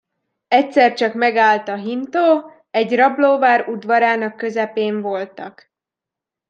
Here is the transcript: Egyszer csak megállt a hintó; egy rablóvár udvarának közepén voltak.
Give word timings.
Egyszer 0.47 0.93
csak 0.93 1.13
megállt 1.13 1.67
a 1.67 1.75
hintó; 1.75 2.51
egy 2.71 2.95
rablóvár 2.95 3.67
udvarának 3.69 4.35
közepén 4.37 5.01
voltak. 5.01 5.71